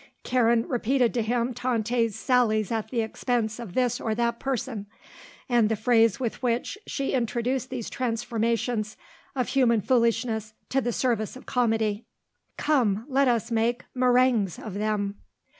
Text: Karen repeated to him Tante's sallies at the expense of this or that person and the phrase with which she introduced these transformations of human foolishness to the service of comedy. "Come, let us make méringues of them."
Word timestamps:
Karen 0.23 0.67
repeated 0.67 1.13
to 1.13 1.21
him 1.21 1.53
Tante's 1.53 2.15
sallies 2.17 2.71
at 2.71 2.89
the 2.89 3.01
expense 3.01 3.59
of 3.59 3.75
this 3.75 4.01
or 4.01 4.15
that 4.15 4.39
person 4.39 4.87
and 5.47 5.69
the 5.69 5.75
phrase 5.75 6.19
with 6.19 6.41
which 6.41 6.75
she 6.87 7.13
introduced 7.13 7.69
these 7.69 7.87
transformations 7.87 8.97
of 9.35 9.49
human 9.49 9.79
foolishness 9.81 10.55
to 10.69 10.81
the 10.81 10.91
service 10.91 11.35
of 11.35 11.45
comedy. 11.45 12.03
"Come, 12.57 13.05
let 13.09 13.27
us 13.27 13.51
make 13.51 13.83
méringues 13.95 14.57
of 14.57 14.73
them." 14.73 15.19